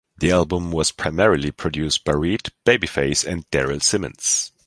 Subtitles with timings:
[0.17, 4.51] The album was primarily produced by Reid, Babyface, and Daryl Simmons.